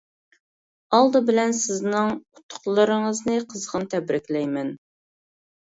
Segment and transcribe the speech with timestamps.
[0.97, 4.77] ئالدى بىلەن سىزنىڭ ئۇتۇقلىرىڭىزنى قىزغىن تەبرىكلەيمەن!